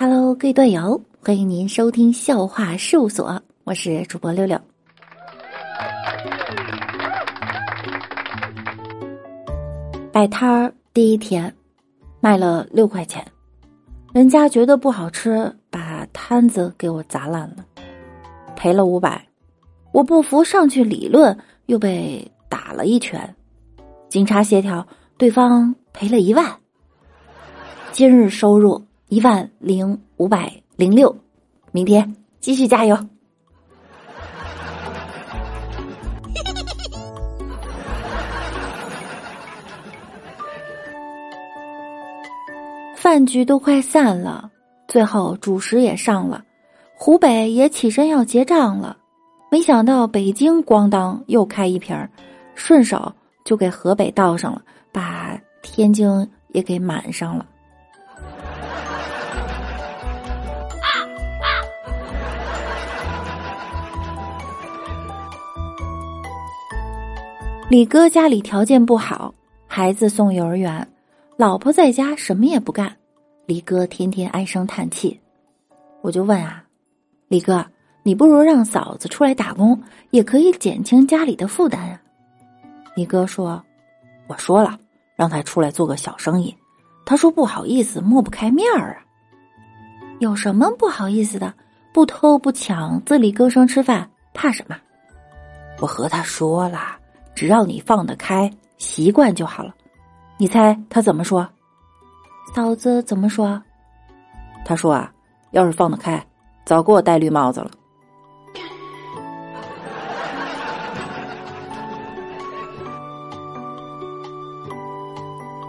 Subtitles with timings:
[0.00, 4.56] Hello，各位段友，欢迎您收听笑话事务所，我是主播六六。
[10.12, 11.52] 摆摊儿第一天，
[12.20, 13.26] 卖了六块钱，
[14.12, 17.66] 人家觉得不好吃，把摊子给我砸烂了，
[18.54, 19.26] 赔了五百。
[19.90, 21.36] 我不服，上去理论，
[21.66, 23.34] 又被打了一拳。
[24.08, 24.86] 警察协调，
[25.16, 26.56] 对方赔了一万。
[27.90, 28.80] 今日收入。
[29.08, 31.16] 一万零五百零六，
[31.72, 32.98] 明天继续加油。
[42.94, 44.50] 饭局都快散了，
[44.86, 46.44] 最后主食也上了，
[46.94, 48.98] 湖北也起身要结账了，
[49.50, 52.10] 没想到北京咣当又开一瓶儿，
[52.54, 53.10] 顺手
[53.42, 54.60] 就给河北倒上了，
[54.92, 57.46] 把天津也给满上了。
[67.70, 69.34] 李哥家里条件不好，
[69.66, 70.88] 孩子送幼儿园，
[71.36, 72.96] 老婆在家什么也不干，
[73.44, 75.20] 李哥天天唉声叹气。
[76.00, 76.64] 我就问啊，
[77.28, 77.62] 李哥，
[78.02, 79.78] 你不如让嫂子出来打工，
[80.12, 82.00] 也可以减轻家里的负担啊。
[82.96, 83.62] 李哥说
[84.28, 84.78] ：“我说了，
[85.14, 86.56] 让他出来做个小生意，
[87.04, 89.04] 他说不好意思，抹不开面儿啊。
[90.20, 91.52] 有什么不好意思的？
[91.92, 94.74] 不偷不抢，自力更生吃饭，怕什么？
[95.80, 96.96] 我和他说了。”
[97.38, 99.72] 只要你放得开，习惯就好了。
[100.38, 101.48] 你猜他怎么说？
[102.52, 103.62] 嫂子怎么说？
[104.64, 105.12] 他说啊，
[105.52, 106.20] 要是放得开，
[106.64, 107.70] 早给我戴绿帽子了。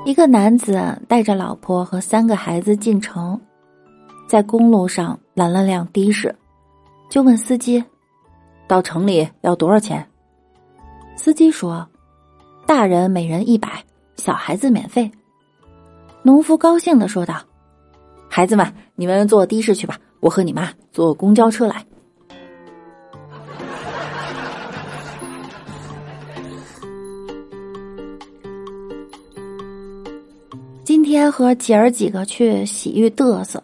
[0.05, 3.39] 一个男子带着老婆和三个孩子进城，
[4.27, 6.35] 在公路上拦了辆的士，
[7.11, 7.83] 就问司机
[8.67, 10.03] ：“到城里要多少钱？”
[11.19, 11.85] 司机说
[12.65, 13.83] ：“大人每人一百，
[14.15, 15.11] 小孩子免费。”
[16.23, 17.41] 农夫高兴的说道
[18.31, 21.85] ：“孩子们，你们坐的士去吧，我和你妈坐公交车来。”
[30.85, 33.61] 今天和姐儿几个去洗浴嘚瑟，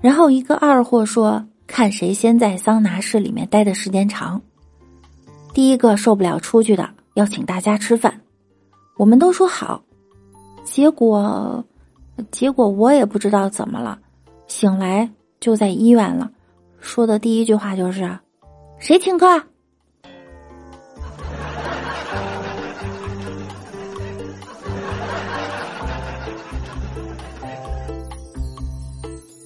[0.00, 4.40] 然后一个二货说：“看谁先在桑拿室里面待的时间长。”
[5.54, 8.20] 第一个受不了出去的，要请大家吃饭，
[8.96, 9.80] 我们都说好，
[10.64, 11.64] 结果，
[12.32, 13.96] 结果我也不知道怎么了，
[14.48, 16.28] 醒来就在医院了，
[16.80, 18.18] 说的第一句话就是
[18.80, 19.26] ：“谁请客？”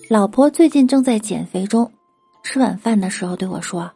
[0.09, 1.93] 老婆最近正在减肥中，
[2.43, 3.91] 吃晚饭的时候对我说：“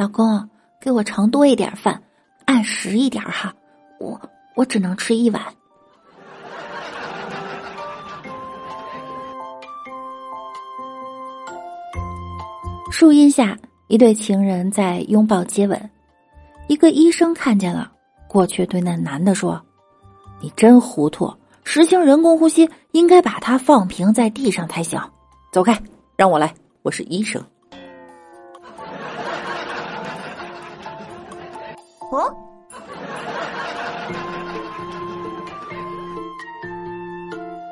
[0.00, 0.48] 老公。”
[0.80, 2.00] 给我盛多一点饭，
[2.44, 3.54] 按时一点哈，
[3.98, 4.20] 我
[4.54, 5.42] 我只能吃一碗。
[12.90, 15.90] 树荫下，一对情人在拥抱接吻，
[16.68, 17.92] 一个医生看见了，
[18.28, 19.60] 过去对那男的说
[20.40, 25.00] ：“你真糊涂，实行人工呼吸应该把他放平在地上才行。
[25.52, 25.78] 走开，
[26.16, 27.44] 让我来，我是医生。”
[32.10, 32.34] 哦，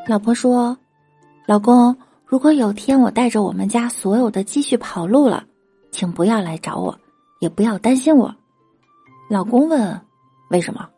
[0.09, 0.77] 老婆说
[1.47, 1.97] ：“老公，
[2.27, 5.45] 如果有天我带着我们家所有的积蓄跑路了，
[5.91, 6.99] 请不要来找我，
[7.39, 8.35] 也不要担心我。”
[9.31, 10.01] 老公问
[10.51, 10.89] ：“为什么？”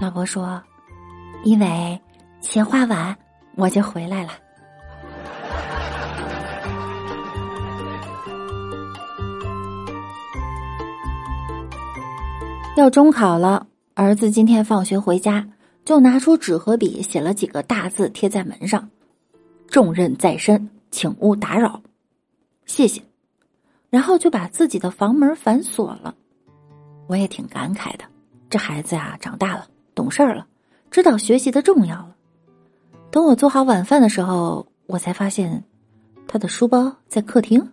[0.00, 0.62] 老婆说
[1.44, 2.00] ：“因为
[2.40, 3.16] 钱花完
[3.56, 4.30] 我就回来了。”
[12.76, 15.48] 要中考了，儿子今天放学回家
[15.86, 18.90] 就拿出纸和笔写了几个大字贴在门上
[19.70, 21.80] ：“重任在身，请勿打扰，
[22.66, 23.02] 谢谢。”
[23.88, 26.14] 然后就把自己的房门反锁了。
[27.06, 28.04] 我也挺感慨的，
[28.50, 30.46] 这孩子呀长大了，懂事儿了，
[30.90, 32.14] 知道学习的重要了。
[33.10, 35.64] 等我做好晚饭的时候，我才发现
[36.28, 37.72] 他的书包在客厅。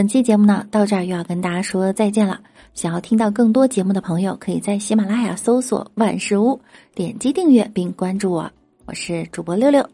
[0.00, 2.40] 本期节目呢到这儿又要跟大家说再见了。
[2.72, 6.58] 想要听到更多节目的朋友，可以在喜马拉雅搜索“万事屋”，
[6.96, 8.50] 点击订阅并关注我。
[8.86, 9.86] 我是主播六六，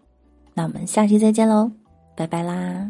[0.54, 1.68] 那我们下期再见喽，
[2.16, 2.88] 拜拜啦。